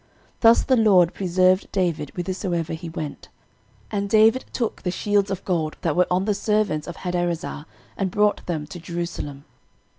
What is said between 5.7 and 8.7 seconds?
that were on the servants of Hadarezer, and brought them